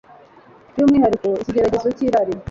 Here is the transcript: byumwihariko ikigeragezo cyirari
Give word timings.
byumwihariko 0.71 1.27
ikigeragezo 1.41 1.87
cyirari 1.97 2.33